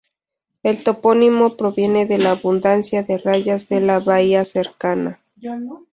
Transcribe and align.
El 0.63 0.83
topónimo 0.83 1.55
proviene 1.57 2.07
de 2.07 2.17
la 2.17 2.31
abundancia 2.31 3.03
de 3.03 3.19
rayas 3.19 3.67
en 3.69 3.85
la 3.85 3.99
bahía 3.99 4.43
cercana. 4.45 5.19